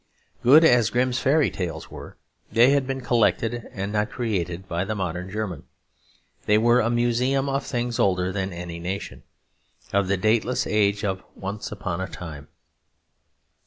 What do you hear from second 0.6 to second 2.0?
as Grimm's Fairy Tales